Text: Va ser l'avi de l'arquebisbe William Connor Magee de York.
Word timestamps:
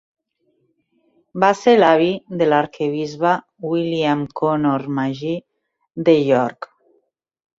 Va 1.41 1.49
ser 1.57 1.73
l'avi 1.81 2.07
de 2.39 2.47
l'arquebisbe 2.47 3.33
William 3.73 4.25
Connor 4.41 4.89
Magee 5.01 6.03
de 6.09 6.19
York. 6.31 6.69